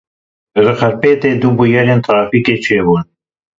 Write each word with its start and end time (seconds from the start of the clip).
Li 0.63 0.73
Xarpêtê 0.79 1.31
du 1.41 1.49
bûyerên 1.57 1.99
trafîkê 2.05 2.55
çêbûn. 2.63 3.01